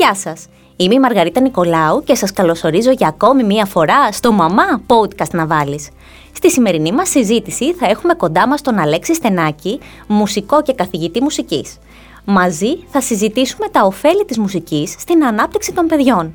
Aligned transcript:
Γεια 0.00 0.14
σας! 0.14 0.46
Είμαι 0.76 0.94
η 0.94 0.98
Μαργαρίτα 0.98 1.40
Νικολάου 1.40 2.02
και 2.04 2.14
σας 2.14 2.32
καλωσορίζω 2.32 2.90
για 2.90 3.08
ακόμη 3.08 3.44
μία 3.44 3.64
φορά 3.64 4.12
στο 4.12 4.32
«Μαμά 4.32 4.82
Podcast 4.86 5.30
να 5.32 5.46
βάλεις». 5.46 5.88
Στη 6.32 6.50
σημερινή 6.50 6.92
μας 6.92 7.08
συζήτηση 7.08 7.74
θα 7.74 7.86
έχουμε 7.86 8.14
κοντά 8.14 8.48
μας 8.48 8.62
τον 8.62 8.78
Αλέξη 8.78 9.14
Στενάκη, 9.14 9.80
μουσικό 10.06 10.62
και 10.62 10.72
καθηγητή 10.72 11.22
μουσικής. 11.22 11.78
Μαζί 12.24 12.76
θα 12.88 13.00
συζητήσουμε 13.00 13.68
τα 13.68 13.82
ωφέλη 13.84 14.24
της 14.24 14.38
μουσικής 14.38 14.94
στην 14.98 15.24
ανάπτυξη 15.24 15.72
των 15.72 15.86
παιδιών. 15.86 16.34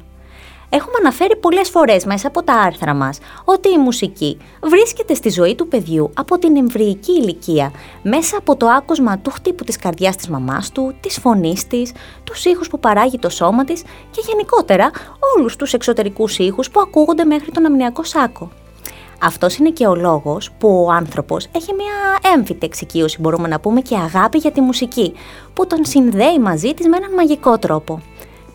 Έχουμε 0.70 0.93
αναφέρει 1.00 1.36
πολλές 1.36 1.70
φορές 1.70 2.05
μέσα 2.05 2.27
από 2.27 2.43
τα 2.43 2.54
άρθρα 2.54 2.93
μας 2.93 3.20
ότι 3.45 3.70
η 3.70 3.77
μουσική 3.77 4.38
βρίσκεται 4.61 5.14
στη 5.14 5.29
ζωή 5.29 5.55
του 5.55 5.68
παιδιού 5.68 6.11
από 6.15 6.38
την 6.38 6.57
εμβρυϊκή 6.57 7.11
ηλικία, 7.11 7.71
μέσα 8.02 8.38
από 8.38 8.55
το 8.55 8.68
άκουσμα 8.68 9.20
του 9.20 9.29
χτύπου 9.29 9.64
της 9.64 9.78
καρδιάς 9.78 10.15
της 10.15 10.28
μαμάς 10.28 10.71
του, 10.71 10.96
της 11.00 11.20
φωνής 11.20 11.68
της, 11.68 11.92
τους 12.23 12.46
ήχους 12.46 12.68
που 12.68 12.79
παράγει 12.79 13.20
το 13.20 13.29
σώμα 13.29 13.64
της 13.64 13.82
και 14.11 14.21
γενικότερα 14.28 14.92
όλους 15.36 15.56
τους 15.56 15.73
εξωτερικούς 15.73 16.37
ήχους 16.37 16.70
που 16.70 16.79
ακούγονται 16.79 17.23
μέχρι 17.23 17.51
τον 17.51 17.65
αμνιακό 17.65 18.04
σάκο. 18.04 18.50
Αυτός 19.21 19.57
είναι 19.57 19.70
και 19.70 19.87
ο 19.87 19.95
λόγος 19.95 20.51
που 20.57 20.86
ο 20.87 20.92
άνθρωπος 20.92 21.47
έχει 21.51 21.73
μια 21.73 22.32
έμφυτη 22.36 22.65
εξοικείωση, 22.65 23.21
μπορούμε 23.21 23.47
να 23.47 23.59
πούμε, 23.59 23.82
και 23.82 23.95
αγάπη 23.95 24.37
για 24.37 24.51
τη 24.51 24.61
μουσική, 24.61 25.14
που 25.54 25.68
τον 25.68 25.86
συνδέει 25.86 26.39
μαζί 26.39 26.73
της 26.73 26.87
με 26.87 26.97
έναν 26.97 27.14
μαγικό 27.14 27.57
τρόπο. 27.57 28.01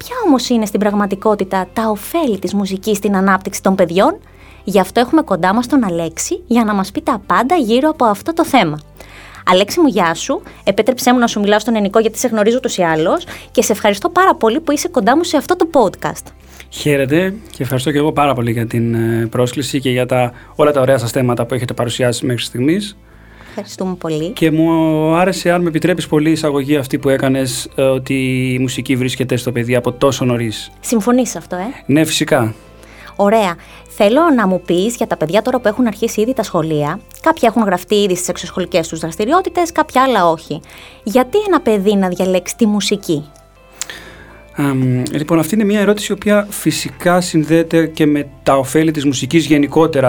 Ποια 0.05 0.17
όμως 0.27 0.49
είναι 0.49 0.67
στην 0.67 0.81
πραγματικότητα 0.81 1.69
τα 1.73 1.89
ωφέλη 1.89 2.39
της 2.39 2.55
μουσικής 2.55 2.97
στην 2.97 3.17
ανάπτυξη 3.17 3.63
των 3.63 3.75
παιδιών, 3.75 4.19
γι' 4.65 4.81
αυτό 4.81 5.01
έχουμε 5.01 5.23
κοντά 5.23 5.55
μας 5.55 5.67
τον 5.67 5.85
Αλέξη 5.85 6.43
για 6.47 6.65
να 6.65 6.75
μας 6.75 6.91
πει 6.91 7.01
τα 7.01 7.23
πάντα 7.27 7.55
γύρω 7.55 7.89
από 7.89 8.05
αυτό 8.05 8.33
το 8.33 8.45
θέμα. 8.45 8.81
Αλέξη 9.47 9.81
μου, 9.81 9.87
γεια 9.87 10.15
σου. 10.15 10.43
Επέτρεψέ 10.65 11.13
μου 11.13 11.19
να 11.19 11.27
σου 11.27 11.41
μιλάω 11.41 11.59
στον 11.59 11.75
ελληνικό 11.75 11.99
γιατί 11.99 12.19
σε 12.19 12.29
γνωρίζω 12.29 12.61
του 12.61 12.71
ή 12.77 12.83
άλλως 12.83 13.25
και 13.51 13.63
σε 13.63 13.73
ευχαριστώ 13.73 14.09
πάρα 14.09 14.35
πολύ 14.35 14.61
που 14.61 14.73
είσαι 14.73 14.89
κοντά 14.89 15.17
μου 15.17 15.25
σε 15.25 15.37
αυτό 15.37 15.57
το 15.57 15.69
podcast. 15.73 16.25
Χαίρετε 16.69 17.35
και 17.51 17.63
ευχαριστώ 17.63 17.91
και 17.93 17.99
εγώ 17.99 18.13
πάρα 18.13 18.35
πολύ 18.35 18.51
για 18.53 18.67
την 18.67 18.95
ε, 18.95 19.27
πρόσκληση 19.27 19.81
και 19.81 19.91
για 19.91 20.07
τα, 20.07 20.33
όλα 20.55 20.73
τα 20.73 20.81
ωραία 20.81 20.99
σας 20.99 21.11
θέματα 21.11 21.47
που 21.47 21.55
έχετε 21.55 21.73
παρουσιάσει 21.73 22.27
μέχρι 22.27 22.43
στιγμής. 22.43 22.97
Ευχαριστούμε 23.51 23.95
πολύ. 23.95 24.31
Και 24.31 24.51
μου 24.51 24.71
άρεσε, 25.15 25.51
αν 25.51 25.63
με 25.63 25.69
επιτρέπεις 25.69 26.07
πολύ, 26.07 26.29
η 26.29 26.33
εισαγωγή 26.33 26.77
αυτή 26.77 26.99
που 26.99 27.09
έκανες 27.09 27.69
ε, 27.75 27.83
ότι 27.83 28.15
η 28.55 28.59
μουσική 28.59 28.97
βρίσκεται 28.97 29.37
στο 29.37 29.53
παιδί 29.53 29.75
από 29.75 29.93
τόσο 29.93 30.25
νωρίς. 30.25 30.71
Συμφωνείς 30.81 31.37
αυτό, 31.37 31.57
ε; 31.57 31.67
Ναι, 31.87 32.05
φυσικά. 32.05 32.55
Ωραία. 33.17 33.57
Θέλω 33.89 34.21
να 34.37 34.47
μου 34.47 34.61
πεις 34.61 34.97
για 34.97 35.07
τα 35.07 35.17
παιδιά 35.17 35.43
τώρα 35.43 35.61
που 35.61 35.69
έχουν 35.69 35.87
αρχίσει 35.87 36.21
ήδη 36.21 36.35
τα 36.35 36.43
σχολεία. 36.43 37.01
Κάποια 37.21 37.49
έχουν 37.49 37.63
γραφτεί 37.63 37.95
ήδη 37.95 38.15
στις 38.15 38.29
εξωσχολικές 38.29 38.89
τους 38.89 38.99
δραστηριότητες, 38.99 39.73
κάποια 39.73 40.03
άλλα 40.03 40.27
όχι. 40.27 40.61
Γιατί 41.03 41.39
ένα 41.47 41.61
παιδί 41.61 41.95
να 41.95 42.09
διαλέξει 42.09 42.57
τη 42.57 42.67
μουσική, 42.67 43.25
λοιπόν, 45.13 45.39
αυτή 45.39 45.55
είναι 45.55 45.65
μια 45.65 45.81
ερώτηση 45.81 46.13
η 46.13 46.15
οποία 46.15 46.47
φυσικά 46.51 47.21
συνδέεται 47.21 47.87
και 47.87 48.07
με 48.07 48.29
τα 48.43 48.57
ωφέλη 48.57 48.91
της 48.91 49.05
μουσικής 49.05 49.49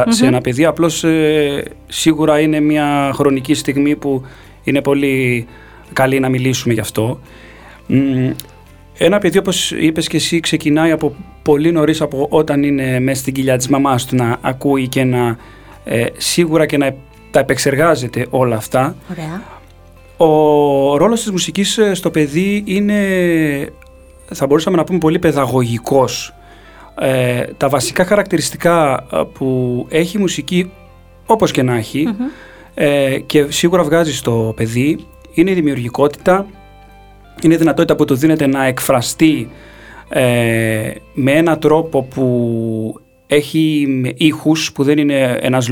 σε 0.08 0.26
ένα 0.26 0.42
παιδί. 0.42 0.66
Απλώς 0.66 1.04
ε, 1.04 1.64
σίγουρα 1.88 2.40
είναι 2.40 2.60
μια 2.60 3.12
χρονική 3.14 3.54
στιγμή 3.54 3.96
που 3.96 4.26
είναι 4.64 4.82
πολύ 4.82 5.48
καλή 5.94 6.20
να 6.20 6.30
μιλήσουμε 6.30 6.74
γι' 6.74 6.80
αυτό. 6.80 7.20
Ένα 8.98 9.20
παιδί 9.20 9.38
όπως 9.38 9.72
είπες 9.72 10.08
και 10.08 10.18
εσύ 10.18 10.40
ξεκινάει 10.40 10.92
από 10.92 11.16
πολύ 11.42 11.72
νωρίς 11.72 12.02
από 12.02 12.28
όταν 12.30 12.64
είναι 12.64 13.00
μέσα 13.00 13.22
στην 13.22 13.34
κοιλιά 13.34 13.58
της 13.58 13.68
μαμάς 13.68 14.06
του 14.06 14.16
να 14.16 14.38
ακούει 14.42 14.88
και 14.88 15.04
να 15.04 15.38
ε, 15.84 16.06
σίγουρα 16.18 16.66
και 16.66 16.78
να 16.78 16.96
τα 17.32 17.40
επεξεργάζεται 17.40 18.28
όλα 18.30 18.56
αυτά. 18.56 18.96
Ωραία. 19.12 19.42
Ο 20.18 20.98
ρόλος 20.98 21.22
της 21.22 21.32
μουσικής 21.32 21.78
ε, 21.78 21.94
στο 21.94 22.12
παιδί 22.12 22.64
είναι 22.66 23.00
θα 24.34 24.46
μπορούσαμε 24.46 24.78
να 24.78 24.84
πούμε 24.84 24.98
πολύ 24.98 25.20
παιδαγωγικός. 25.20 26.34
Ε, 27.00 27.44
τα 27.58 27.70
βασικά 27.70 28.06
χαρακτηριστικά 28.06 29.06
ε, 29.14 29.22
που 29.34 29.86
έχει 29.90 30.18
η 30.18 30.20
μουσική 30.20 30.72
όπως 31.26 31.52
και 31.52 31.64
να 31.64 31.76
εχει 31.76 32.08
ε, 32.74 33.20
και 33.20 33.52
σίγουρα 33.52 33.84
βγάζει 33.84 34.14
στο 34.14 34.54
παιδί 34.56 35.06
είναι 35.34 35.52
η 35.52 35.54
δημιουργικότητα, 35.54 36.46
είναι 37.42 37.54
η 37.54 37.58
δυνατότητα 37.58 37.96
που 37.96 38.06
του 38.06 38.16
δίνεται 38.16 38.48
να 38.48 38.66
εκφραστεί 38.66 39.50
ε, 40.10 40.92
με 41.14 41.32
έναν 41.32 41.60
τρόπο 41.60 42.04
που 42.04 43.00
έχει 43.28 43.88
ήχους 44.18 44.72
που 44.72 44.84
δεν 44.84 44.98
είναι 44.98 45.38
ένας 45.42 45.70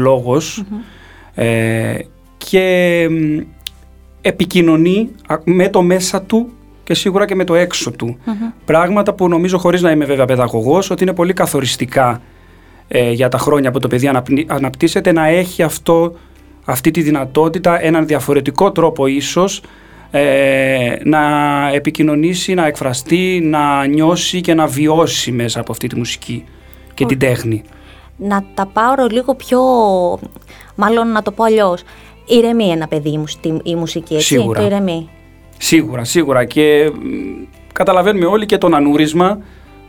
και 2.38 3.08
επικοινωνεί 4.22 5.10
με 5.44 5.70
το 5.70 5.82
μέσα 5.82 6.22
του 6.22 6.50
και 6.90 6.96
σίγουρα 6.96 7.26
και 7.26 7.36
με 7.36 7.44
το 7.44 7.56
έξω 7.56 7.92
του. 7.92 8.18
Πράγματα 8.66 9.14
που 9.14 9.28
νομίζω, 9.28 9.58
χωρίς 9.58 9.82
να 9.82 9.92
είμαι 9.92 10.06
βέβαια 10.06 10.26
παιδαγωγός, 10.26 10.90
ότι 10.90 11.04
είναι 11.04 11.14
πολύ 11.14 11.34
καθοριστικά 11.34 12.22
ε, 12.88 13.12
για 13.12 13.30
τα 13.30 13.38
χρόνια 13.38 13.72
που 13.72 13.80
το 13.80 13.88
παιδί 13.88 14.12
αναπτύσσεται 14.48 15.12
να 15.12 15.28
έχει 15.28 15.64
αυτό, 15.64 16.14
αυτή 16.66 16.92
τη 16.92 17.02
δυνατότητα, 17.02 17.84
έναν 17.84 18.08
διαφορετικό 18.08 18.72
τρόπο 18.72 19.08
ίσως 19.08 19.62
ε, 20.12 20.96
να 21.04 21.20
επικοινωνήσει, 21.74 22.54
να 22.54 22.66
εκφραστεί, 22.66 23.42
να 23.44 23.86
νιώσει 23.86 24.42
και 24.42 24.54
να 24.54 24.68
βιώσει 24.68 25.32
μέσα 25.32 25.60
από 25.60 25.72
αυτή 25.72 25.88
τη 25.88 25.96
μουσική 25.96 26.44
και 26.94 27.06
την 27.06 27.20
τέχνη. 27.20 27.64
Να 28.18 28.44
τα 28.54 28.66
πάρω 28.66 29.08
λίγο 29.12 29.36
πιο, 29.36 29.60
μάλλον 30.76 31.12
να 31.12 31.22
το 31.22 31.32
πω 31.32 31.44
αλλιώς. 31.44 31.84
Ηρεμεί 32.26 32.70
ένα 32.70 32.88
παιδί 32.88 33.20
η 33.64 33.76
μουσική, 33.76 34.14
έτσι, 34.14 34.26
Σίγουρα. 34.26 34.60
το 34.60 34.66
ηρεμεί. 34.66 35.10
Σίγουρα, 35.62 36.04
σίγουρα 36.04 36.46
και 36.46 36.92
καταλαβαίνουμε 37.74 38.26
όλοι 38.26 38.46
και 38.46 38.58
τον 38.58 38.76
ανούρισμα 38.76 39.40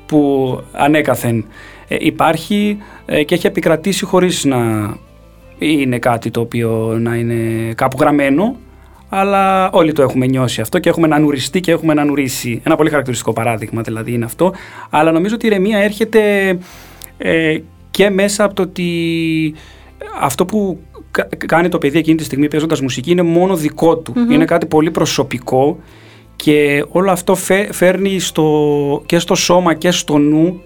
που 0.06 0.60
ανέκαθεν 0.72 1.44
ε, 1.88 1.96
υπάρχει 1.98 2.78
ε, 3.06 3.22
και 3.24 3.34
έχει 3.34 3.46
επικρατήσει 3.46 4.04
χωρίς 4.04 4.44
να 4.44 4.58
είναι 5.58 5.98
κάτι 5.98 6.30
το 6.30 6.40
οποίο 6.40 6.96
να 7.00 7.14
είναι 7.14 7.72
κάπου 7.74 7.96
γραμμένο 8.00 8.56
αλλά 9.08 9.70
όλοι 9.70 9.92
το 9.92 10.02
έχουμε 10.02 10.26
νιώσει 10.26 10.60
αυτό 10.60 10.78
και 10.78 10.88
έχουμε 10.88 11.08
ανουριστεί 11.10 11.60
και 11.60 11.70
έχουμε 11.70 12.00
ανουρίσει. 12.00 12.60
Ένα 12.64 12.76
πολύ 12.76 12.90
χαρακτηριστικό 12.90 13.32
παράδειγμα 13.32 13.82
δηλαδή 13.82 14.12
είναι 14.12 14.24
αυτό. 14.24 14.54
Αλλά 14.90 15.12
νομίζω 15.12 15.34
ότι 15.34 15.46
η 15.46 15.48
ηρεμία 15.48 15.78
έρχεται 15.78 16.48
ε, 17.18 17.58
και 17.90 18.10
μέσα 18.10 18.44
από 18.44 18.54
το 18.54 18.62
ότι 18.62 19.54
αυτό 20.20 20.44
που 20.44 20.80
κάνει 21.46 21.68
το 21.68 21.78
παιδί 21.78 21.98
εκείνη 21.98 22.16
τη 22.16 22.24
στιγμή 22.24 22.48
παίζοντας 22.48 22.80
μουσική 22.80 23.10
είναι 23.10 23.22
μόνο 23.22 23.56
δικό 23.56 23.96
του. 23.96 24.12
Είναι 24.30 24.44
κάτι 24.44 24.66
πολύ 24.66 24.90
προσωπικό 24.90 25.78
και 26.36 26.84
όλο 26.88 27.10
αυτό 27.10 27.34
φέρνει 27.70 28.18
στο, 28.18 29.02
και 29.06 29.18
στο 29.18 29.34
σώμα 29.34 29.74
και 29.74 29.90
στο 29.90 30.18
νου 30.18 30.62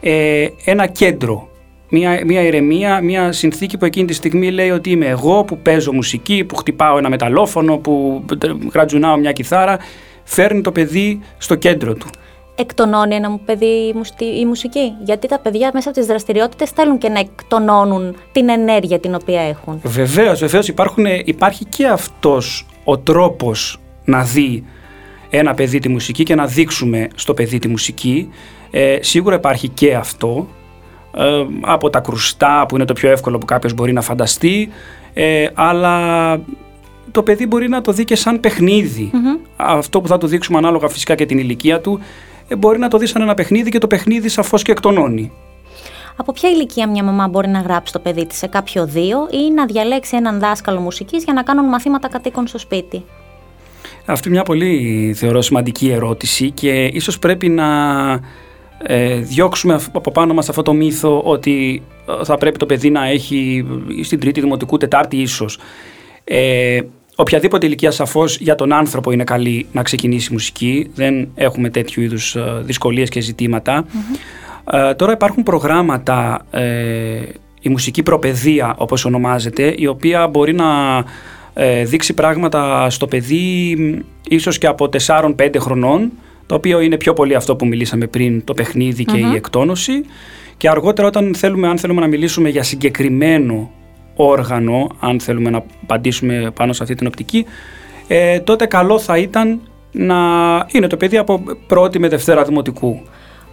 ε, 0.00 0.46
ένα 0.64 0.86
κέντρο. 0.86 1.48
Μια, 1.88 2.22
μια 2.26 2.42
ηρεμία, 2.42 3.00
μια 3.00 3.32
συνθήκη 3.32 3.76
που 3.76 3.84
εκείνη 3.84 4.06
τη 4.06 4.12
στιγμή 4.12 4.50
λέει 4.50 4.70
ότι 4.70 4.90
είμαι 4.90 5.06
εγώ 5.06 5.44
που 5.44 5.58
παίζω 5.58 5.92
μουσική, 5.92 6.44
που 6.44 6.56
χτυπάω 6.56 6.98
ένα 6.98 7.08
μεταλλόφωνο, 7.08 7.76
που 7.76 8.24
γρατζουνάω 8.72 9.16
μια 9.16 9.32
κιθάρα. 9.32 9.78
Φέρνει 10.24 10.60
το 10.60 10.72
παιδί 10.72 11.20
στο 11.38 11.54
κέντρο 11.54 11.94
του 11.94 12.06
εκτονώνει 12.60 13.14
ένα 13.14 13.38
παιδί 13.44 13.94
η 14.40 14.46
μουσική; 14.46 14.94
Γιατί 15.04 15.28
τα 15.28 15.38
παιδιά 15.38 15.70
μέσα 15.74 15.88
από 15.88 15.98
τις 15.98 16.06
δραστηριότητες 16.06 16.70
θέλουν 16.70 16.98
και 16.98 17.08
να 17.08 17.18
εκτονώνουν 17.18 18.16
την 18.32 18.48
ενέργεια 18.48 18.98
την 18.98 19.14
οποία 19.14 19.40
έχουν. 19.40 19.80
Βεβαίως, 19.82 20.40
βεβαίως 20.40 20.72
υπάρχει 21.24 21.64
και 21.64 21.86
αυτός 21.86 22.66
ο 22.84 22.98
τρόπος 22.98 23.80
να 24.04 24.22
δει 24.22 24.64
ένα 25.30 25.54
παιδί 25.54 25.78
τη 25.78 25.88
μουσική 25.88 26.22
και 26.22 26.34
να 26.34 26.46
δείξουμε 26.46 27.08
στο 27.14 27.34
παιδί 27.34 27.58
τη 27.58 27.68
μουσική. 27.68 28.28
Ε, 28.70 28.98
σίγουρα 29.00 29.34
υπάρχει 29.34 29.68
και 29.68 29.94
αυτό 29.94 30.48
ε, 31.16 31.44
από 31.60 31.90
τα 31.90 32.00
κρουστά 32.00 32.64
που 32.68 32.74
είναι 32.74 32.84
το 32.84 32.92
πιο 32.92 33.10
εύκολο 33.10 33.38
που 33.38 33.46
κάποιος 33.46 33.74
μπορεί 33.74 33.92
να 33.92 34.00
φανταστεί 34.00 34.68
ε, 35.12 35.46
αλλά 35.54 36.40
το 37.10 37.22
παιδί 37.22 37.46
μπορεί 37.46 37.68
να 37.68 37.80
το 37.80 37.92
δει 37.92 38.04
και 38.04 38.16
σαν 38.16 38.40
παιχνιδι 38.40 39.10
Αυτό 39.56 40.00
που 40.00 40.08
θα 40.08 40.18
του 40.18 40.26
δείξουμε 40.26 40.58
ανάλογα 40.58 40.88
φυσικά 40.88 41.14
και 41.14 41.26
την 41.26 41.38
ηλικία 41.38 41.80
του 41.80 42.00
ε, 42.50 42.56
μπορεί 42.56 42.78
να 42.78 42.88
το 42.88 42.98
δεις 42.98 43.10
σαν 43.10 43.22
ένα 43.22 43.34
παιχνίδι 43.34 43.70
και 43.70 43.78
το 43.78 43.86
παιχνίδι 43.86 44.28
σαφώς 44.28 44.62
και 44.62 44.72
εκτονώνει. 44.72 45.32
Από 46.16 46.32
ποια 46.32 46.48
ηλικία 46.48 46.88
μια 46.88 47.04
μαμά 47.04 47.28
μπορεί 47.28 47.48
να 47.48 47.60
γράψει 47.60 47.92
το 47.92 47.98
παιδί 47.98 48.26
της 48.26 48.38
σε 48.38 48.46
κάποιο 48.46 48.86
δύο 48.86 49.28
ή 49.30 49.52
να 49.54 49.66
διαλέξει 49.66 50.16
έναν 50.16 50.38
δάσκαλο 50.38 50.80
μουσικής 50.80 51.24
για 51.24 51.32
να 51.32 51.42
κάνουν 51.42 51.64
μαθήματα 51.64 52.08
κατοίκων 52.08 52.46
στο 52.46 52.58
σπίτι; 52.58 53.04
Αυτή 54.04 54.30
μια 54.30 54.42
πολύ 54.42 55.12
θεωρώ 55.16 55.40
σημαντική 55.40 55.90
ερώτηση 55.90 56.50
και 56.50 56.84
ίσως 56.84 57.18
πρέπει 57.18 57.48
να 57.48 57.68
ε, 58.82 59.14
διώξουμε 59.14 59.80
από 59.92 60.10
πάνω 60.10 60.34
μας 60.34 60.48
αυτό 60.48 60.62
το 60.62 60.72
μύθο 60.72 61.20
ότι 61.20 61.82
ε, 62.20 62.24
θα 62.24 62.38
πρέπει 62.38 62.58
το 62.58 62.66
παιδί 62.66 62.90
να 62.90 63.06
έχει 63.06 63.66
στην 64.02 64.20
τρίτη 64.20 64.40
δημοτικού, 64.40 64.76
τετάρτη 64.76 65.16
ίσως. 65.16 65.58
Ε, 66.24 66.80
Οποιαδήποτε 67.20 67.66
ηλικία 67.66 67.90
σαφώς 67.90 68.38
για 68.38 68.54
τον 68.54 68.72
άνθρωπο 68.72 69.10
είναι 69.10 69.24
καλή 69.24 69.66
να 69.72 69.82
ξεκινήσει 69.82 70.32
μουσική. 70.32 70.90
Δεν 70.94 71.28
έχουμε 71.34 71.70
τέτοιου 71.70 72.02
είδους 72.02 72.36
ε, 72.36 72.60
δυσκολίες 72.62 73.08
και 73.08 73.20
ζητηματα 73.20 73.84
ε, 74.72 74.94
τώρα 74.94 75.12
υπάρχουν 75.12 75.42
προγράμματα, 75.42 76.46
ε, 76.50 77.22
η 77.60 77.68
μουσική 77.68 78.02
προπαιδεία 78.02 78.74
όπως 78.78 79.04
ονομάζεται, 79.04 79.74
η 79.76 79.86
οποία 79.86 80.28
μπορεί 80.28 80.54
να 80.54 80.66
δείξει 81.84 82.14
πράγματα 82.14 82.90
στο 82.90 83.06
παιδί 83.06 83.76
ίσως 84.28 84.58
και 84.58 84.66
από 84.66 84.88
4-5 85.06 85.32
χρονών, 85.58 86.10
το 86.46 86.54
οποίο 86.54 86.80
είναι 86.80 86.96
πιο 86.96 87.12
πολύ 87.12 87.34
αυτό 87.34 87.56
που 87.56 87.66
μιλήσαμε 87.66 88.06
πριν, 88.06 88.44
το 88.44 88.54
παιχνίδι 88.54 89.04
και 89.04 89.18
η 89.18 89.34
εκτόνωση. 89.34 90.04
Και 90.56 90.68
αργότερα 90.68 91.08
όταν 91.08 91.34
θέλουμε, 91.34 91.68
αν 91.68 91.78
θέλουμε 91.78 92.00
να 92.00 92.06
μιλήσουμε 92.06 92.48
για 92.48 92.62
συγκεκριμένο 92.62 93.70
όργανο, 94.24 94.86
αν 95.00 95.20
θέλουμε 95.20 95.50
να 95.50 95.64
απαντήσουμε 95.82 96.50
πάνω 96.54 96.72
σε 96.72 96.82
αυτή 96.82 96.94
την 96.94 97.06
οπτική, 97.06 97.46
ε, 98.08 98.40
τότε 98.40 98.66
καλό 98.66 98.98
θα 98.98 99.18
ήταν 99.18 99.60
να 99.92 100.16
είναι 100.72 100.86
το 100.86 100.96
παιδί 100.96 101.16
από 101.16 101.42
πρώτη 101.66 101.98
με 101.98 102.08
δευτέρα 102.08 102.44
δημοτικού. 102.44 103.00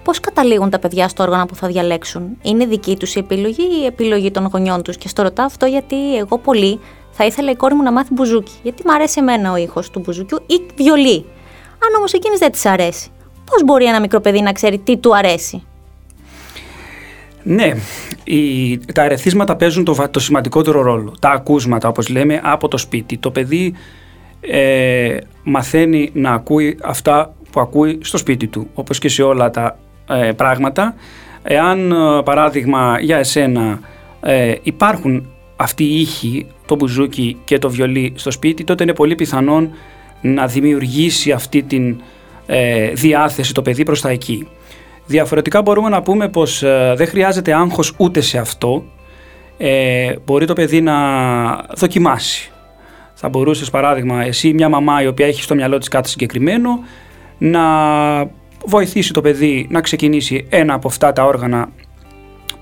Πώς 0.04 0.19
καταλήγουν 0.19 0.69
τα 0.69 0.80
παιδιά 0.80 1.08
στο 1.08 1.24
όργανο 1.24 1.46
που 1.46 1.56
θα 1.56 1.68
διαλέξουν, 1.68 2.38
Είναι 2.42 2.66
δική 2.66 2.98
τους 2.98 3.16
η 3.16 3.19
επιλογή 3.19 3.62
ή 3.62 3.81
η 3.81 3.86
επιλογή 3.86 4.31
των 4.31 4.50
γονιών 4.52 4.81
τους; 4.81 4.98
Και 4.98 5.08
στο 5.08 5.24
ρωτάω 5.24 5.46
αυτό 5.46 5.66
γιατί 5.66 6.18
εγώ 6.18 6.38
πολύ 6.38 6.80
θα 7.12 7.25
ήθελα 7.25 7.52
η 7.52 7.56
κόρη 7.56 7.74
μου 7.74 7.84
να 7.84 7.92
μάθει 7.92 8.14
μπουζούκι. 8.14 8.52
Γιατί 8.64 8.84
μου 8.86 8.94
αρέσει 8.94 9.19
εμένα 9.19 9.52
ο 9.52 9.56
ήχος 9.56 9.90
του 9.90 10.00
μπουζούκιου 10.00 10.38
ή 10.48 10.62
βιολί. 10.75 11.25
Αν 11.86 11.96
όμως 11.98 12.14
εκείνης 12.14 12.40
δεν 12.40 12.52
της 12.52 12.66
αρέσει, 12.66 13.10
πώς 13.52 13.64
μπορεί 13.64 13.86
ένα 13.86 14.00
μικρό 14.00 14.19
παιδί 14.19 14.42
να 14.42 14.52
ξέρει 14.52 14.78
τι 14.78 14.98
του 14.98 15.16
αρέσει; 15.16 15.64
Ναι, 17.49 17.73
οι, 18.23 18.77
τα 18.94 19.03
ερεθίσματα 19.03 19.55
παίζουν 19.55 19.83
το, 19.83 20.07
το 20.11 20.19
σημαντικότερο 20.19 20.81
ρόλο. 20.81 21.13
Τα 21.19 21.29
ακούσματα, 21.29 21.88
όπως 21.88 22.09
λέμε, 22.09 22.41
από 22.44 22.67
το 22.67 22.77
σπίτι. 22.77 23.17
Το 23.17 23.31
παιδί 23.31 23.73
ε, 24.39 25.17
μαθαίνει 25.44 26.09
να 26.13 26.31
ακούει 26.31 26.77
αυτά 26.83 27.33
που 27.51 27.59
ακούει 27.59 27.97
στο 28.01 28.17
σπίτι 28.17 28.47
του, 28.47 28.67
όπως 28.73 28.99
και 28.99 29.09
σε 29.09 29.23
όλα 29.23 29.49
τα 29.49 29.77
ε, 30.09 30.31
πράγματα. 30.31 30.95
Εάν, 31.44 31.91
ε, 31.91 32.21
παράδειγμα, 32.23 32.99
για 32.99 33.17
εσένα 33.17 33.79
ε, 34.21 34.55
υπάρχουν 34.61 35.29
αυτοί 35.55 35.83
οι 35.83 35.99
ήχοι, 35.99 36.47
το 36.65 36.75
μπουζούκι 36.75 37.38
και 37.44 37.57
το 37.57 37.69
βιολί 37.69 38.13
στο 38.15 38.31
σπίτι, 38.31 38.63
τότε 38.63 38.83
είναι 38.83 38.94
πολύ 38.94 39.15
πιθανόν 39.15 39.71
να 40.21 40.47
δημιουργήσει 40.47 41.31
αυτή 41.31 41.63
τη 41.63 41.95
διάθεση 42.94 43.53
το 43.53 43.61
παιδί 43.61 43.83
προς 43.83 44.01
τα 44.01 44.09
εκεί. 44.09 44.47
Διαφορετικά 45.07 45.62
μπορούμε 45.62 45.89
να 45.89 46.01
πούμε 46.01 46.30
πως 46.30 46.59
δεν 46.95 47.07
χρειάζεται 47.07 47.54
άγχος 47.54 47.94
ούτε 47.98 48.21
σε 48.21 48.38
αυτό. 48.38 48.83
μπορεί 50.25 50.45
το 50.45 50.54
παιδί 50.54 50.81
να 50.81 50.95
δοκιμάσει. 51.75 52.51
Θα 53.13 53.30
μπορούσες 53.30 53.69
παράδειγμα 53.69 54.24
εσύ 54.24 54.54
μια 54.54 54.69
μαμά 54.69 55.01
η 55.01 55.07
οποία 55.07 55.25
έχει 55.25 55.42
στο 55.42 55.56
μυαλό 55.56 55.77
της 55.77 55.88
κάτι 55.88 56.09
συγκεκριμένο 56.09 56.80
να 57.38 57.62
βοηθήσει 58.65 59.13
το 59.13 59.21
παιδί 59.21 59.68
να 59.69 59.81
ξεκινήσει 59.81 60.45
ένα 60.50 60.74
από 60.74 60.88
αυτά 60.88 61.13
τα 61.13 61.24
όργανα 61.24 61.69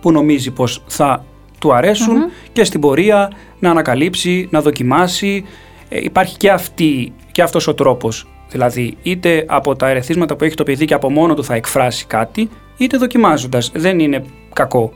που 0.01 0.11
νομίζει 0.11 0.51
πως 0.51 0.83
θα 0.87 1.25
του 1.59 1.73
αρεσουν 1.73 2.17
και 2.53 2.63
στην 2.63 2.79
πορεία 2.79 3.31
να 3.59 3.69
ανακαλύψει, 3.69 4.47
να 4.51 4.61
δοκιμάσει. 4.61 5.45
Ε, 5.89 5.99
υπάρχει 6.03 6.37
και, 6.37 6.51
αυτή, 6.51 7.13
και 7.31 7.41
αυτός 7.41 7.67
ο 7.67 7.73
τρόπος. 7.73 8.27
Δηλαδή 8.49 8.97
είτε 9.01 9.45
από 9.47 9.75
τα 9.75 9.87
ερεθίσματα 9.89 10.35
που 10.35 10.43
έχει 10.43 10.55
το 10.55 10.63
παιδί 10.63 10.85
και 10.85 10.93
από 10.93 11.09
μόνο 11.09 11.33
του 11.33 11.43
θα 11.43 11.53
εκφράσει 11.53 12.05
κάτι, 12.05 12.49
είτε 12.77 12.97
δοκιμάζοντας. 12.97 13.71
Δεν 13.73 13.99
είναι 13.99 14.23
κακό. 14.53 14.91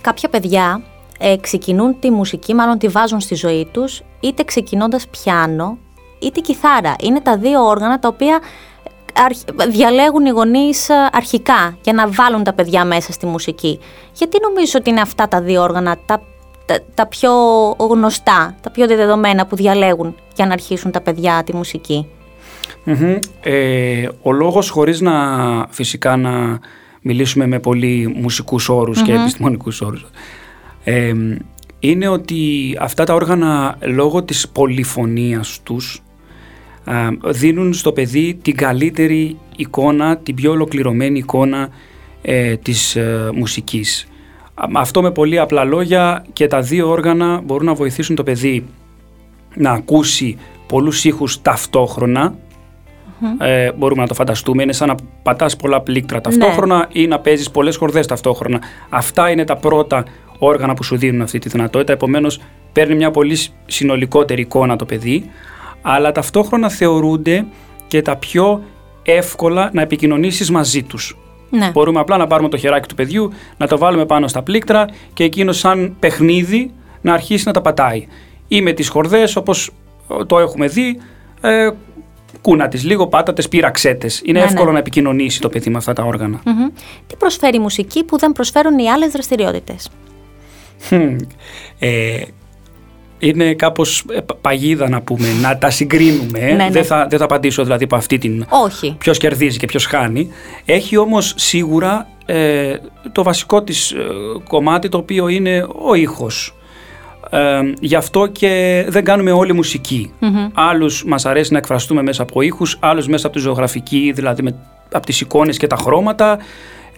Κάποια 0.00 0.28
παιδιά 0.28 0.82
ε, 1.18 1.36
ξεκινούν 1.40 1.98
τη 1.98 2.10
μουσική, 2.10 2.54
μάλλον 2.54 2.78
τη 2.78 2.88
βάζουν 2.88 3.20
στη 3.20 3.34
ζωή 3.34 3.68
τους, 3.72 4.02
είτε 4.20 4.42
ξεκινώντας 4.42 5.08
πιάνο, 5.08 5.78
είτε 6.18 6.40
κιθάρα. 6.40 6.94
Είναι 7.00 7.20
τα 7.20 7.36
δύο 7.36 7.62
όργανα 7.62 7.98
τα 7.98 8.08
οποία 8.08 8.40
διαλέγουν 9.68 10.26
οι 10.26 10.30
γονείς 10.30 10.88
ε, 10.88 10.94
αρχικά 11.12 11.78
για 11.82 11.92
να 11.92 12.08
βάλουν 12.08 12.44
τα 12.44 12.52
παιδιά 12.52 12.84
μέσα 12.84 13.12
στη 13.12 13.26
μουσική. 13.26 13.78
Γιατί 14.12 14.38
νομίζω 14.42 14.72
ότι 14.78 14.90
είναι 14.90 15.00
αυτά 15.00 15.28
τα 15.28 15.40
δύο 15.40 15.62
όργανα 15.62 15.96
τα, 16.06 16.22
τα, 16.94 17.06
πιο 17.06 17.32
γνωστά, 17.78 18.56
τα 18.60 18.70
πιο 18.70 18.86
δεδομένα 18.86 19.46
που 19.46 19.56
διαλέγουν 19.56 20.14
για 20.34 20.46
να 20.46 20.52
αρχίσουν 20.52 20.90
τα 20.90 21.00
παιδιά 21.00 21.42
τη 21.44 21.56
μουσικη 21.56 22.06
Ε, 23.42 24.08
ο 24.22 24.32
λόγος 24.32 24.70
χωρίς 24.70 25.00
να 25.00 25.14
φυσικά 25.70 26.16
να 26.16 26.58
μιλήσουμε 27.02 27.46
με 27.46 27.58
πολύ 27.58 28.14
μουσικούς 28.16 28.68
και 29.04 29.12
επιστημονικούς 29.12 29.80
όρους 29.80 30.06
ε, 30.84 31.12
είναι 31.78 32.08
ότι 32.08 32.76
αυτά 32.80 33.04
τα 33.04 33.14
όργανα 33.14 33.78
λόγω 33.80 34.22
της 34.22 34.48
πολυφωνίας 34.48 35.60
τους 35.62 36.02
δίνουν 37.24 37.72
στο 37.72 37.92
παιδί 37.92 38.38
την 38.42 38.56
καλύτερη 38.56 39.38
εικόνα, 39.56 40.16
την 40.16 40.34
πιο 40.34 40.50
ολοκληρωμένη 40.50 41.18
εικόνα 41.18 41.68
ε, 42.22 42.56
της 42.56 42.96
ε, 42.96 43.30
μουσικής. 43.34 44.06
Αυτό 44.72 45.02
με 45.02 45.10
πολύ 45.10 45.38
απλά 45.38 45.64
λόγια 45.64 46.24
και 46.32 46.46
τα 46.46 46.60
δύο 46.60 46.88
όργανα 46.88 47.40
μπορούν 47.44 47.66
να 47.66 47.74
βοηθήσουν 47.74 48.16
το 48.16 48.22
παιδί 48.22 48.66
να 49.54 49.70
ακούσει 49.70 50.36
πολλούς 50.66 51.04
ήχους 51.04 51.42
ε, 53.38 53.72
μπορούμε 53.72 54.00
να 54.00 54.08
το 54.08 54.14
φανταστούμε. 54.14 54.62
Είναι 54.62 54.72
σαν 54.72 54.88
να 54.88 54.94
πατάς 55.22 55.56
πολλά 55.56 55.80
πλήκτρα 55.80 56.20
ταυτόχρονα 56.20 56.76
ναι. 56.76 57.00
ή 57.00 57.06
να 57.06 57.20
παίζεις 57.20 57.50
πολλές 57.50 57.76
χορδές 57.76 58.06
ταυτόχρονα. 58.06 58.60
Αυτά 58.88 59.30
είναι 59.30 59.44
τα 59.44 59.56
πρώτα 59.56 60.04
όργανα 60.38 60.74
που 60.74 60.82
σου 60.82 60.96
δίνουν 60.96 61.22
αυτή 61.22 61.38
τη 61.38 61.48
δυνατότητα. 61.48 61.92
Επομένως 61.92 62.40
παίρνει 62.72 62.94
μια 62.94 63.10
πολύ 63.10 63.38
συνολικότερη 63.66 64.40
εικόνα 64.40 64.76
το 64.76 64.84
παιδί 64.84 65.30
αλλά 65.82 66.12
ταυτόχρονα 66.12 66.68
θεωρούνται 66.68 67.46
και 67.86 68.02
τα 68.02 68.16
πιο 68.16 68.62
εύκολα 69.02 69.70
να 69.72 69.82
επικοινωνήσεις 69.82 70.50
μαζί 70.50 70.82
τους. 70.82 71.16
Ναι. 71.50 71.70
Μπορούμε 71.70 72.00
απλά 72.00 72.16
να 72.16 72.26
πάρουμε 72.26 72.48
το 72.48 72.56
χεράκι 72.56 72.88
του 72.88 72.94
παιδιού, 72.94 73.32
να 73.56 73.66
το 73.66 73.78
βάλουμε 73.78 74.06
πάνω 74.06 74.28
στα 74.28 74.42
πλήκτρα 74.42 74.86
και 75.12 75.24
εκείνο 75.24 75.52
σαν 75.52 75.96
παιχνίδι 75.98 76.70
να 77.00 77.12
αρχίσει 77.12 77.46
να 77.46 77.52
τα 77.52 77.60
πατάει. 77.60 78.06
Ή 78.48 78.62
με 78.62 78.72
τις 78.72 78.88
χορδές 78.88 79.36
όπως 79.36 79.70
το 80.26 80.38
έχουμε 80.38 80.66
δει, 80.66 81.00
ε, 81.40 81.70
κούνα 82.40 82.68
τις 82.68 82.84
λίγο, 82.84 83.06
πάτατες, 83.06 83.48
πειραξέτες. 83.48 84.22
Είναι 84.24 84.38
ναι, 84.38 84.44
εύκολο 84.44 84.66
ναι. 84.66 84.72
να 84.72 84.78
επικοινωνήσει 84.78 85.40
το 85.40 85.48
παιδί 85.48 85.70
με 85.70 85.76
αυτά 85.76 85.92
τα 85.92 86.02
οργανα 86.02 86.40
Τι 87.06 87.16
προσφέρει 87.16 87.56
η 87.56 87.60
μουσική 87.60 88.04
που 88.04 88.18
δεν 88.18 88.32
προσφέρουν 88.32 88.78
οι 88.78 88.90
άλλες 88.90 89.12
δραστηριότητες; 89.12 89.90
Ε, 91.78 92.22
είναι 93.18 93.54
κάπως 93.54 94.04
ε, 94.10 94.18
παγίδα 94.40 94.88
να 94.88 95.00
πούμε, 95.00 95.26
να 95.42 95.58
τα 95.58 95.70
συγκρίνουμε. 95.70 96.38
Ναι, 96.38 96.52
ναι. 96.52 96.68
Δεν, 96.70 96.84
θα, 96.84 97.06
δεν 97.10 97.18
θα 97.18 97.24
απαντήσω 97.24 97.62
δηλαδή 97.62 97.84
από 97.84 97.96
αυτή 97.96 98.18
την. 98.18 98.46
Όχι. 98.48 98.96
Ποιος 98.98 99.18
κερδίζει 99.18 99.58
και 99.58 99.66
ποιος 99.66 99.86
χάνει. 99.86 100.30
Έχει 100.64 100.96
όμως 100.96 101.34
σίγουρα 101.36 102.08
ε, 102.26 102.76
το 103.12 103.22
βασικό 103.22 103.62
της 103.62 103.90
ε, 103.90 103.96
κομμάτι 104.48 104.88
το 104.88 104.98
οποίο 104.98 105.28
είναι 105.28 105.66
ο 105.84 105.94
ήχος. 105.94 106.54
Ε, 107.30 107.60
γι' 107.80 107.94
αυτό 107.94 108.26
και 108.26 108.84
δεν 108.88 109.04
κάνουμε 109.04 109.30
όλη 109.30 109.52
μουσική. 109.52 110.12
Mm-hmm. 110.20 110.50
Άλλους 110.54 111.04
μας 111.04 111.26
αρέσει 111.26 111.52
να 111.52 111.58
εκφραστούμε 111.58 112.02
μέσα 112.02 112.22
από 112.22 112.40
ήχους, 112.40 112.76
άλλους 112.80 113.06
μέσα 113.06 113.26
από 113.26 113.36
τη 113.36 113.42
ζωγραφική, 113.42 114.12
δηλαδή 114.14 114.42
με, 114.42 114.54
από 114.92 115.06
τις 115.06 115.20
εικόνες 115.20 115.56
και 115.56 115.66
τα 115.66 115.76
χρώματα, 115.76 116.38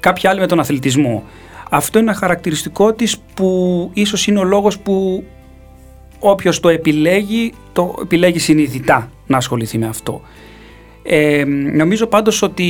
κάποιοι 0.00 0.28
άλλοι 0.28 0.40
με 0.40 0.46
τον 0.46 0.60
αθλητισμό. 0.60 1.24
Αυτό 1.70 1.98
είναι 1.98 2.10
ένα 2.10 2.18
χαρακτηριστικό 2.18 2.92
της 2.92 3.16
που 3.34 3.90
ίσως 3.94 4.26
είναι 4.26 4.38
ο 4.38 4.44
λόγος 4.44 4.78
που 4.78 5.24
όποιος 6.18 6.60
το 6.60 6.68
επιλέγει, 6.68 7.52
το 7.72 7.94
επιλέγει 8.02 8.38
συνειδητά 8.38 9.10
να 9.26 9.36
ασχοληθεί 9.36 9.78
με 9.78 9.86
αυτό. 9.86 10.22
Ε, 11.02 11.44
νομίζω 11.72 12.06
πάντως 12.06 12.42
ότι 12.42 12.64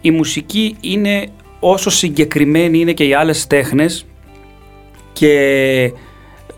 η 0.00 0.10
μουσική 0.10 0.76
είναι 0.80 1.28
όσο 1.60 1.90
συγκεκριμένη 1.90 2.78
είναι 2.78 2.92
και 2.92 3.04
οι 3.04 3.14
άλλες 3.14 3.46
τέχνες 3.46 4.06
και 5.12 5.92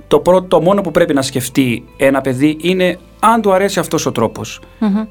το, 0.09 0.19
πρώτο, 0.19 0.47
το 0.47 0.61
μόνο 0.61 0.81
που 0.81 0.90
πρέπει 0.90 1.14
να 1.14 1.23
σκεφτεί 1.23 1.85
ένα 1.97 2.21
παιδί 2.21 2.57
είναι 2.61 2.99
αν 3.21 3.43
του 3.43 3.52
αρέσει 3.52 3.78
αυτός 3.78 4.07
ο 4.07 4.12
τροπος 4.12 4.61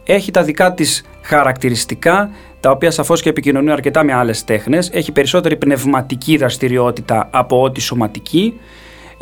Έχει 0.03 0.32
τα 0.32 0.43
δικά 0.43 0.74
της 0.74 1.03
χαρακτηριστικά, 1.22 2.32
τα 2.60 2.72
οποία 2.72 2.91
σαφώς 2.91 3.22
και 3.22 3.29
επικοινωνούν 3.29 3.70
αρκετά 3.70 4.03
με 4.03 4.13
άλλες 4.13 4.43
τέχνες. 4.43 4.89
Έχει 4.93 5.12
περισσότερη 5.12 5.55
πνευματική 5.55 6.38
δραστηριότητα 6.38 7.29
από 7.32 7.62
ό,τι 7.62 7.82
σωματική 7.82 8.53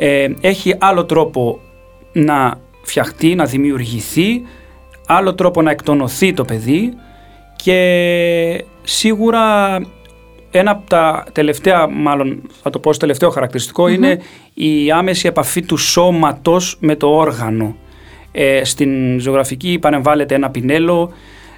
ε, 0.03 0.27
έχει 0.41 0.75
άλλο 0.79 1.05
τρόπο 1.05 1.60
να 2.12 2.60
φτιαχτεί, 2.81 3.36
να 3.36 3.46
δημιουργηθεί, 3.46 4.41
άλλο 5.08 5.34
τρόπο 5.36 5.62
να 5.62 5.72
εκτονωθεί 5.72 6.34
το 6.34 6.46
παιδί 6.46 6.93
και 7.55 8.65
σίγουρα 8.81 9.75
ένα 10.51 10.72
από 10.72 10.89
τα 10.89 11.25
τελευταία, 11.31 11.88
μάλλον 11.88 12.41
θα 12.62 12.70
το 12.70 12.79
πω 12.79 12.93
στο 12.93 13.05
τελευταίο 13.05 13.34
είναι 13.89 14.20
η 14.53 14.91
άμεση 14.91 15.27
επαφή 15.27 15.62
του 15.62 15.77
σώματος 15.77 16.77
με 16.79 16.96
το 16.96 17.08
όργανο. 17.08 17.75
Ε, 18.31 18.63
στην 18.63 19.20
ζωγραφική 19.20 19.77
πανεμβάλλεται 19.81 20.36
ένα 20.36 20.50
πινέλο, 20.50 21.12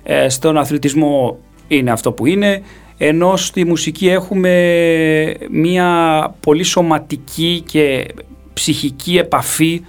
ε, 0.03 0.29
στον 0.29 0.57
αθλητισμό 0.57 1.37
είναι 1.67 1.91
αυτό 1.91 2.11
που 2.11 2.25
είναι, 2.25 2.61
ενώ 2.97 3.37
στη 3.37 3.65
μουσική 3.65 4.09
έχουμε 4.09 5.35
μία 5.49 6.35
πολύ 6.39 6.63
σωματική 6.63 7.63
και 7.65 8.05
ψυχική 8.53 9.17
επαφή 9.17 9.81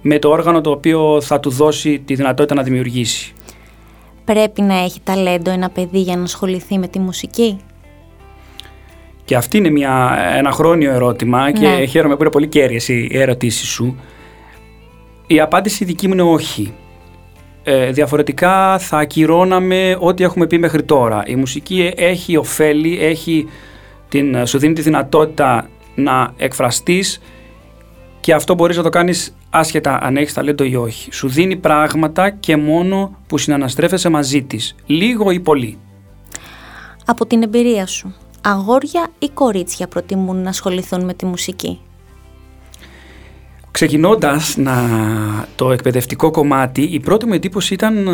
με 0.00 0.18
το 0.18 0.28
όργανο 0.28 0.60
το 0.60 0.70
οποίο 0.70 1.20
θα 1.20 1.40
του 1.40 1.50
δώσει 1.50 1.98
τη 1.98 2.14
δυνατότητα 2.14 2.54
να 2.54 2.62
δημιουργήσει. 2.62 3.32
Πρέπει 4.24 4.62
να 4.62 4.74
έχει 4.74 5.00
ταλέντο 5.04 5.50
ένα 5.50 5.70
παιδί 5.70 5.98
για 6.00 6.16
να 6.16 6.22
ασχοληθεί 6.22 6.78
με 6.78 6.88
τη 6.88 6.98
μουσική; 6.98 7.56
Και 9.24 9.36
αυτή 9.36 9.56
είναι 9.56 9.70
μια, 9.70 10.18
ένα 10.36 10.50
χρόνιο 10.50 10.92
ερώτημα 10.92 11.50
και 11.50 11.68
ναι. 11.68 11.84
χαίρομαι 11.84 12.16
που 12.16 12.22
είναι 12.22 12.30
πολύ 12.30 12.46
κέρυες 12.46 12.88
οι 12.88 13.08
ερωτήσεις 13.12 13.68
σου. 13.68 13.96
Η 15.26 15.40
απάντηση 15.40 15.84
δική 15.84 16.06
μου 16.06 16.12
είναι 16.12 16.22
όχι. 16.22 16.74
ε, 17.68 17.90
διαφορετικά 17.90 18.78
θα 18.78 18.98
ακυρώναμε 18.98 19.96
ό,τι 20.00 20.24
έχουμε 20.24 20.46
πει 20.46 20.58
μέχρι 20.58 20.82
τώρα. 20.82 21.22
Η 21.26 21.36
μουσική 21.36 21.92
έχει 21.96 22.36
ωφέλη, 22.36 22.98
έχει 23.00 23.46
την, 24.08 24.46
σου 24.46 24.58
δίνει 24.58 24.74
τη 24.74 24.82
δυνατότητα 24.82 25.68
να 25.94 26.32
εκφραστείς 26.36 27.20
και 28.26 28.34
αυτό 28.34 28.54
μπορείς 28.54 28.76
να 28.76 28.82
το 28.82 28.88
κάνεις 28.88 29.34
άσχετα 29.50 29.98
αν 30.02 30.16
έχεις 30.16 30.32
ταλέντο 30.32 30.64
ή 30.64 30.76
όχι. 30.76 31.12
Σου 31.12 31.28
δίνει 31.28 31.56
πράγματα 31.56 32.30
και 32.30 32.56
μόνο 32.56 33.16
που 33.26 33.38
συναναστρέφεσαι 33.38 34.08
μαζί 34.08 34.42
της, 34.42 34.74
λίγο 34.86 35.30
ή 35.30 35.40
πολύ. 35.40 35.78
Από 37.04 37.26
την 37.26 37.42
εμπειρία 37.42 37.86
σου, 37.86 38.14
αγόρια 38.40 39.08
ή 39.18 39.28
κορίτσια 39.28 39.88
προτιμούν 39.88 40.42
να 40.42 40.48
ασχοληθούν 40.48 41.04
με 41.04 41.14
τη 41.14 41.26
μουσική; 41.26 41.80
Ξεκινώντας 43.70 44.56
να, 44.56 44.74
το 45.56 45.72
εκπαιδευτικό 45.72 46.30
κομμάτι, 46.30 46.82
η 46.82 47.00
πρώτη 47.00 47.26
μου 47.26 47.32
εντύπωση 47.32 47.74
ήταν 47.74 48.08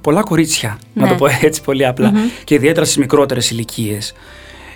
πολλά 0.00 0.22
κορίτσια, 0.22 0.78
να 0.94 1.06
το 1.06 1.12
Ναι. 1.12 1.18
πω 1.18 1.26
έτσι 1.42 1.62
πολύ 1.62 1.86
απλά, 1.86 2.12
και 2.44 2.54
ιδιαίτερα 2.54 2.84
στις 2.84 2.96
μικρότερες 2.96 3.50
ηλικίες. 3.50 4.12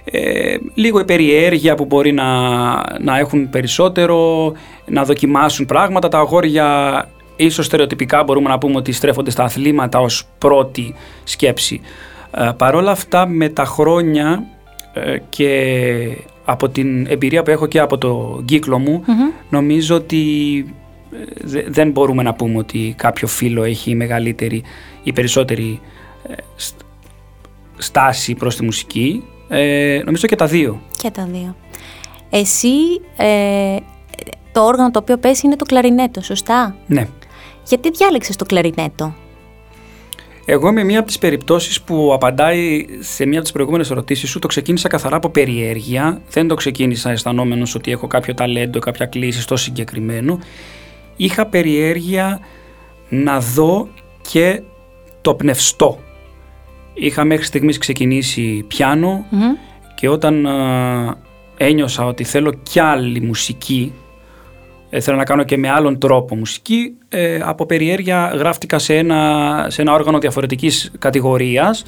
Ε, 0.04 0.56
λίγο 0.74 1.00
η 1.00 1.04
περιέργεια 1.04 1.74
που 1.74 1.84
μπορεί 1.84 2.12
να, 2.12 2.24
να 3.00 3.18
έχουν 3.18 3.50
περισσότερο, 3.50 4.52
να 4.86 5.04
δοκιμάσουν 5.04 5.66
πράγματα. 5.66 6.08
Τα 6.08 6.18
αγόρια 6.18 7.08
ίσως 7.36 7.66
στερεοτυπικά 7.66 8.22
μπορούμε 8.24 8.48
να 8.48 8.58
πούμε 8.58 8.76
ότι 8.76 8.92
στρέφονται 8.92 9.30
στα 9.30 9.44
αθλήματα 9.44 10.00
ως 10.00 10.24
πρώτη 10.38 10.94
σκέψη. 11.24 11.80
Ε, 12.36 12.50
παρόλα 12.56 12.90
αυτά 12.90 13.26
με 13.28 13.48
τα 13.48 13.64
χρόνια 13.64 14.42
ε, 14.94 15.16
και 15.28 16.16
από 16.44 16.68
την 16.68 17.06
εμπειρία 17.06 17.42
που 17.42 17.50
έχω 17.50 17.66
και 17.66 17.78
από 17.80 17.98
το 17.98 18.42
κύκλο 18.44 18.78
μου 18.78 19.04
νομίζω 19.48 19.94
ότι 19.96 20.24
ε, 21.12 21.16
δε- 21.44 21.64
δεν 21.68 21.90
μπορούμε 21.90 22.22
να 22.22 22.34
πούμε 22.34 22.56
ότι 22.58 22.94
κάποιο 22.96 23.28
φίλο 23.28 23.62
έχει 23.62 23.94
μεγαλύτερη 23.94 24.62
ή 25.02 25.12
περισσότερη 25.12 25.80
ε, 26.28 26.32
στ- 26.56 26.80
στάση 27.76 28.34
προς 28.34 28.56
τη 28.56 28.64
μουσική. 28.64 29.22
Ε, 29.52 30.02
νομίζω 30.04 30.26
και 30.26 30.36
τα 30.36 30.46
δύο. 30.46 30.80
Και 31.02 31.10
τα 31.10 31.28
δύο. 31.32 31.56
Εσύ, 32.30 32.68
ε, 33.16 33.76
το 34.52 34.64
όργανο 34.64 34.90
το 34.90 34.98
οποίο 34.98 35.18
παίζει 35.18 35.40
είναι 35.44 35.56
το 35.56 35.64
κλαρινέτο, 35.64 36.22
σωστά; 36.22 36.76
Ναι. 36.86 37.08
Γιατί 37.66 37.90
διάλεξες 37.90 38.36
το 38.36 38.44
κλαρινέτο; 38.44 39.14
Εγώ 40.44 40.68
είμαι 40.68 40.84
μία 40.84 40.98
από 40.98 41.06
τις 41.06 41.18
περιπτώσεις 41.18 41.82
που 41.82 42.10
απαντάει 42.14 42.86
σε 43.00 43.24
μία 43.24 43.34
από 43.34 43.42
τις 43.42 43.52
προηγούμενες 43.52 43.90
ερωτήσεις 43.90 44.30
σου. 44.30 44.38
Το 44.38 44.46
ξεκίνησα 44.46 44.88
καθαρά 44.88 45.16
από 45.16 45.28
περιέργεια. 45.28 46.20
Δεν 46.30 46.48
το 46.48 46.54
ξεκίνησα 46.54 47.10
αισθανόμενος 47.10 47.74
ότι 47.74 47.90
έχω 47.90 48.06
κάποιο 48.06 48.34
ταλέντο, 48.34 48.78
κάποια 48.78 49.06
κλίση 49.06 49.40
στο 49.40 49.56
συγκεκριμένο. 49.56 50.38
Είχα 51.16 51.46
περιέργεια 51.46 52.40
να 53.08 53.40
δω 53.40 53.88
και 54.30 54.62
το 55.20 55.34
πνευστό. 55.34 55.98
Είχα 56.94 57.24
μέχρι 57.24 57.44
στιγμής 57.44 57.78
ξεκινήσει 57.78 58.64
πιάνο 58.68 59.26
Μμμ. 59.30 59.52
και 59.94 60.08
όταν 60.08 60.46
α, 60.46 61.16
ένιωσα 61.56 62.06
ότι 62.06 62.24
θέλω 62.24 62.52
κι 62.62 62.80
άλλη 62.80 63.20
μουσική, 63.20 63.92
ε, 64.90 65.00
θέλω 65.00 65.16
να 65.16 65.24
κάνω 65.24 65.44
και 65.44 65.56
με 65.56 65.70
άλλον 65.70 65.98
τρόπο 65.98 66.36
μουσική, 66.36 66.92
ε, 67.08 67.40
από 67.42 67.66
περιέργεια 67.66 68.32
γράφτηκα 68.38 68.78
σε 68.78 68.96
ένα, 68.96 69.66
σε 69.68 69.82
ένα 69.82 69.92
όργανο 69.92 70.18
διαφορετικής 70.18 70.92
κατηγορίας, 70.98 71.84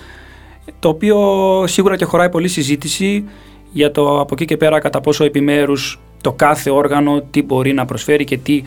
το 0.78 0.88
οποίο 0.88 1.18
σίγουρα 1.66 1.96
και 1.96 2.04
χωράει 2.04 2.28
πολύ 2.28 2.48
συζήτηση 2.48 3.24
για 3.72 3.90
το 3.90 4.20
από 4.20 4.34
εκεί 4.34 4.44
και 4.44 4.56
πέρα 4.56 4.78
κατά 4.78 5.00
πόσο 5.00 5.24
επιμέρους 5.24 6.00
το 6.20 6.32
κάθε 6.32 6.70
όργανο 6.70 7.20
τι 7.30 7.42
μπορεί 7.42 7.72
να 7.72 7.84
προσφέρει 7.84 8.24
και 8.24 8.36
τι 8.36 8.62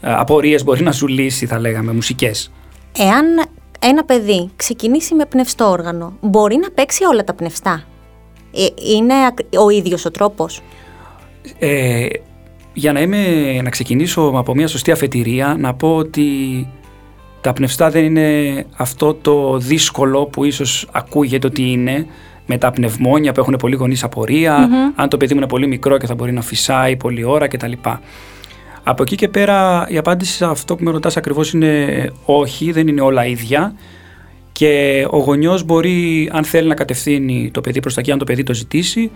ε, 0.00 0.12
απορίες 0.12 0.64
μπορεί 0.64 0.82
να 0.82 0.92
σου 0.92 1.06
λύσει 1.06 1.46
θα 1.46 1.58
λέγαμε 1.58 1.92
μουσικές. 1.92 2.52
Εάν 2.98 3.24
ένα 3.82 4.04
παιδί 4.04 4.50
ξεκινήσει 4.56 5.14
με 5.14 5.26
πνευστό 5.26 5.70
όργανο, 5.70 6.16
μπορεί 6.20 6.56
να 6.56 6.70
παίξει 6.70 7.04
όλα 7.04 7.24
τα 7.24 7.34
πνευστά; 7.34 7.84
Ε, 8.54 8.66
είναι 8.94 9.14
ακ- 9.26 9.56
ο 9.58 9.70
ίδιος 9.70 10.04
ο 10.04 10.10
τρόπος; 10.10 10.62
Ε, 11.58 12.06
για 12.72 12.92
να, 12.92 13.00
είμαι, 13.00 13.52
να 13.62 13.70
ξεκινήσω 13.70 14.32
από 14.34 14.54
μια 14.54 14.68
σωστή 14.68 14.90
αφετηρία, 14.90 15.56
να 15.58 15.74
πω 15.74 15.96
ότι 15.96 16.26
τα 17.40 17.52
πνευστά 17.52 17.90
δεν 17.90 18.04
είναι 18.04 18.64
αυτό 18.76 19.14
το 19.14 19.58
δύσκολο 19.58 20.26
που 20.26 20.44
ίσως 20.44 20.88
ακούγεται 20.92 21.46
ότι 21.46 21.62
είναι 21.70 22.06
με 22.46 22.58
τα 22.58 22.70
πνευμόνια 22.70 23.32
που 23.32 23.40
έχουν 23.40 23.56
πολύ 23.58 23.74
γονείς 23.74 24.04
απορία, 24.04 24.68
αν 24.94 25.08
το 25.08 25.16
παιδί 25.16 25.34
μου 25.34 25.40
είναι 25.40 25.48
πολύ 25.48 25.66
μικρό 25.66 25.98
και 25.98 26.06
θα 26.06 26.14
μπορεί 26.14 26.32
να 26.32 26.42
φυσάει 26.42 26.96
πολλή 26.96 27.24
ώρα 27.24 27.48
κτλ. 27.48 27.72
Από 28.84 29.02
εκεί 29.02 29.14
και 29.14 29.28
πέρα 29.28 29.86
η 29.88 29.96
απάντηση 29.96 30.32
σε 30.32 30.44
αυτό 30.44 30.76
που 30.76 30.84
με 30.84 30.90
ρωτάς 30.90 31.16
ακριβώς 31.16 31.52
είναι 31.52 32.12
όχι, 32.24 32.72
δεν 32.72 32.88
είναι 32.88 33.00
όλα 33.00 33.26
ίδια 33.26 33.74
και 34.52 35.06
ο 35.10 35.18
γονιός 35.18 35.64
μπορεί 35.64 36.30
αν 36.32 36.44
θέλει 36.44 36.68
να 36.68 36.74
κατευθύνει 36.74 37.50
το 37.52 37.60
παιδί 37.60 37.80
προς 37.80 37.94
τα 37.94 38.00
εκεί, 38.00 38.12
αν 38.12 38.18
το 38.18 38.24
παιδί 38.24 38.42
το 38.42 38.54
ζητήσει 38.54 39.10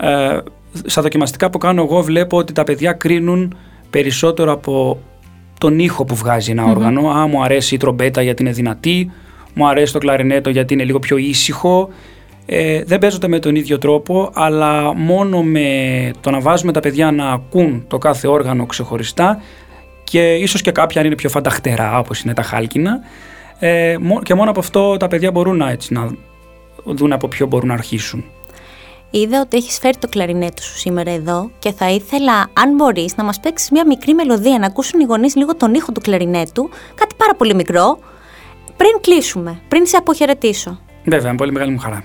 ε, 0.00 0.38
στα 0.84 1.02
δοκιμαστικά 1.02 1.50
που 1.50 1.58
κάνω 1.58 1.82
εγώ 1.82 2.02
βλέπω 2.02 2.36
ότι 2.36 2.52
τα 2.52 2.64
παιδιά 2.64 2.92
κρίνουν 2.92 3.56
περισσότερο 3.90 4.52
από 4.52 4.98
τον 5.58 5.78
ήχο 5.78 6.04
που 6.04 6.14
βγάζει 6.14 6.50
ένα 6.50 6.64
όργανο. 6.64 7.08
Α, 7.08 7.26
μου 7.26 7.42
αρέσει 7.42 7.74
η 7.74 7.78
τρομπέτα 7.78 8.22
γιατί 8.22 8.42
είναι 8.42 8.52
δυνατή, 8.52 9.10
μου 9.54 9.68
αρέσει 9.68 9.92
το 9.92 9.98
κλαρινέτο 9.98 10.50
γιατί 10.50 10.74
είναι 10.74 10.84
λίγο 10.84 10.98
πιο 10.98 11.16
ήσυχο. 11.16 11.88
Ε, 12.50 12.82
δεν 12.84 12.98
παίζονται 12.98 13.28
με 13.28 13.38
τον 13.38 13.54
ίδιο 13.54 13.78
τρόπο, 13.78 14.30
αλλά 14.34 14.94
μόνο 14.94 15.42
με 15.42 16.10
το 16.20 16.30
να 16.30 16.40
βάζουμε 16.40 16.72
τα 16.72 16.80
παιδιά 16.80 17.10
να 17.10 17.30
ακούν 17.30 17.84
το 17.88 17.98
κάθε 17.98 18.28
όργανο 18.28 18.66
ξεχωριστά 18.66 19.42
και 20.04 20.34
ίσως 20.34 20.60
και 20.60 20.70
κάποια 20.70 21.00
αν 21.00 21.06
είναι 21.06 21.16
πιο 21.16 21.28
φανταχτερά 21.28 21.98
όπως 21.98 22.20
είναι 22.20 22.34
τα 22.34 22.42
χάλκινα 22.42 23.00
ε, 23.58 23.96
μο- 24.00 24.22
και 24.22 24.34
μόνο 24.34 24.50
από 24.50 24.60
αυτό 24.60 24.96
τα 24.96 25.08
παιδιά 25.08 25.30
μπορούν 25.30 25.56
να, 25.56 25.70
έτσι, 25.70 25.92
να 25.92 26.10
δουν 26.84 27.12
από 27.12 27.28
ποιο 27.28 27.46
μπορούν 27.46 27.68
να 27.68 27.74
αρχίσουν. 27.74 28.24
Είδα 29.10 29.40
ότι 29.40 29.56
έχεις 29.56 29.78
φέρει 29.78 29.96
το 29.96 30.08
κλαρινέτο 30.08 30.62
σου 30.62 30.78
σήμερα 30.78 31.10
εδώ 31.10 31.50
και 31.58 31.72
θα 31.72 31.90
ήθελα, 31.90 32.50
αν 32.52 32.74
μπορείς, 32.74 33.16
να 33.16 33.24
μας 33.24 33.40
παίξεις 33.40 33.70
μια 33.70 33.86
μικρή 33.86 34.14
μελωδία, 34.14 34.58
να 34.58 34.66
ακούσουν 34.66 35.00
οι 35.00 35.04
γονείς 35.04 35.36
λίγο 35.36 35.56
τον 35.56 35.74
ήχο 35.74 35.92
του 35.92 36.00
κλαρινέτου, 36.00 36.68
κάτι 36.94 37.14
πάρα 37.16 37.34
πολύ 37.34 37.54
μικρό, 37.54 37.98
πριν 38.76 39.00
κλείσουμε, 39.00 39.60
πριν 39.68 39.86
σε 39.86 39.96
αποχαιρετήσω. 39.96 40.80
Βέβαια, 41.04 41.30
με 41.30 41.36
πολύ 41.36 41.52
μεγάλη 41.52 41.70
μου 41.72 41.78
χαρά. 41.78 42.04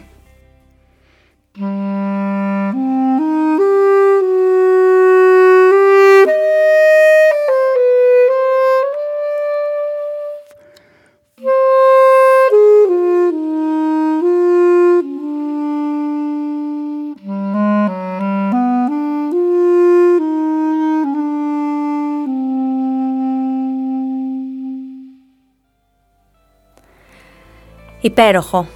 Υπέροχο. 28.03 28.67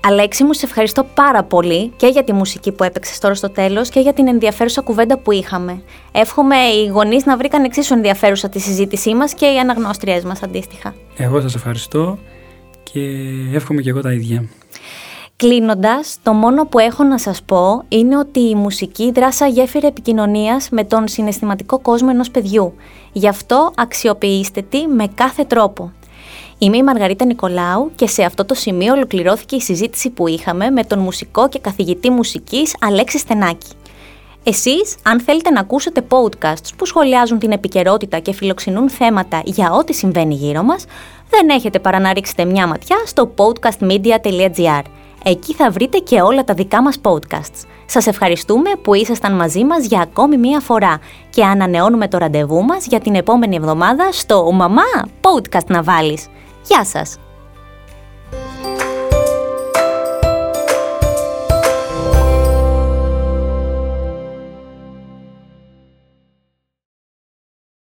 Αλέξη 0.00 0.44
μου, 0.44 0.52
σε 0.52 0.66
ευχαριστώ 0.66 1.06
πάρα 1.14 1.42
πολύ 1.42 1.92
και 1.96 2.06
για 2.06 2.24
τη 2.24 2.32
μουσική 2.32 2.72
που 2.72 2.84
έπαιξες 2.84 3.18
τώρα 3.18 3.34
στο 3.34 3.50
τέλος 3.50 3.88
και 3.88 4.00
για 4.00 4.12
την 4.12 4.28
ενδιαφέρουσα 4.28 4.80
κουβέντα 4.80 5.18
που 5.18 5.32
είχαμε. 5.32 5.82
Εύχομαι 6.12 6.56
οι 6.56 6.86
γονείς 6.86 7.24
να 7.24 7.36
βρήκαν 7.36 7.64
εξίσου 7.64 7.94
ενδιαφέρουσα 7.94 8.48
τη 8.48 8.58
συζήτησή 8.58 9.14
μας 9.14 9.34
και 9.34 9.46
οι 9.46 9.58
αναγνώστριές 9.58 10.24
μας 10.24 10.42
αντίστοιχα. 10.42 10.94
Εγώ 11.16 11.40
σας 11.40 11.54
ευχαριστώ 11.54 12.18
και 12.82 13.00
εύχομαι 13.52 13.82
και 13.82 13.90
εγώ 13.90 14.00
τα 14.00 14.12
ίδια. 14.12 14.48
Κλείνοντας, 15.36 16.18
το 16.22 16.32
μόνο 16.32 16.66
που 16.66 16.78
έχω 16.78 17.04
να 17.04 17.18
σας 17.18 17.42
πω 17.42 17.82
είναι 17.88 18.18
ότι 18.18 18.40
η 18.40 18.54
μουσική 18.54 19.12
δράσα 19.12 19.46
γέφυρα 19.46 19.86
επικοινωνίας 19.86 20.68
με 20.70 20.84
τον 20.84 21.08
συναισθηματικό 21.08 21.78
κόσμο 21.78 22.08
ενός 22.10 22.30
παιδιού. 22.30 22.74
Γι' 23.12 23.28
αυτό 23.28 23.72
αξιοποιήστε 23.76 24.62
τη 24.62 24.86
με 24.86 25.06
κάθε 25.14 25.44
τρόπο. 25.44 25.92
Είμαι 26.58 26.76
η 26.76 26.82
Μαργαρίτα 26.82 27.24
Νικολάου 27.24 27.92
και 27.94 28.06
σε 28.06 28.22
αυτό 28.22 28.44
το 28.44 28.54
σημείο 28.54 28.92
ολοκληρώθηκε 28.92 29.56
η 29.56 29.60
συζήτηση 29.60 30.10
που 30.10 30.26
είχαμε 30.26 30.70
με 30.70 30.84
τον 30.84 30.98
μουσικό 30.98 31.48
και 31.48 31.58
καθηγητή 31.58 32.10
μουσικής 32.10 32.76
Αλέξη 32.80 33.18
Στενάκη. 33.18 33.68
Εσείς, 34.42 34.96
αν 35.02 35.20
θέλετε 35.20 35.50
να 35.50 35.60
ακούσετε 35.60 36.06
podcasts 36.08 36.68
που 36.76 36.86
σχολιάζουν 36.86 37.38
την 37.38 37.52
επικαιρότητα 37.52 38.18
και 38.18 38.32
φιλοξενούν 38.32 38.90
θέματα 38.90 39.42
για 39.44 39.72
ό,τι 39.72 39.94
συμβαίνει 39.94 40.34
γύρω 40.34 40.62
μας, 40.62 40.84
δεν 41.30 41.48
έχετε 41.48 41.78
παρά 41.78 41.98
να 41.98 42.12
ρίξετε 42.12 42.44
μια 42.44 42.66
ματιά 42.66 42.96
στο 43.06 43.34
podcastmedia.gr. 43.36 44.82
Εκεί 45.24 45.54
θα 45.54 45.70
βρείτε 45.70 45.98
και 45.98 46.20
όλα 46.20 46.44
τα 46.44 46.54
δικά 46.54 46.82
μας 46.82 47.00
podcasts. 47.02 47.66
Σας 47.86 48.06
ευχαριστούμε 48.06 48.70
που 48.82 48.94
ήσασταν 48.94 49.34
μαζί 49.34 49.64
μας 49.64 49.86
για 49.86 50.00
ακόμη 50.00 50.36
μία 50.36 50.60
φορά 50.60 50.98
και 51.30 51.44
ανανεώνουμε 51.44 52.08
το 52.08 52.18
ραντεβού 52.18 52.62
μας 52.62 52.86
για 52.86 53.00
την 53.00 53.14
επόμενη 53.14 53.56
εβδομάδα 53.56 54.12
στο 54.12 54.52
«Μαμά, 54.52 54.82
podcast 55.20 55.66
να 55.66 55.82
βάλεις». 55.82 56.26
Γεια 56.66 56.84
σας! 56.84 57.16